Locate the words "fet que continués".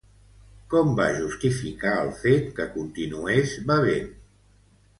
2.23-3.57